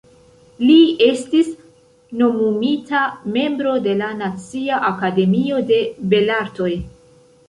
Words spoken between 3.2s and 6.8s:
membro de la Nacia Akademio de Belartoj.